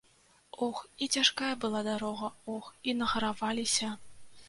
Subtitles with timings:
[0.67, 3.97] Ох і цяжкая была дарога, ох і нагараваліся.